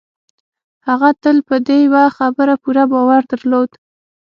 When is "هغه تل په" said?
0.87-1.55